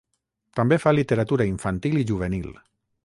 També 0.59 0.79
fa 0.85 0.93
literatura 0.99 1.47
infantil 1.51 2.01
i 2.01 2.07
juvenil. 2.13 2.49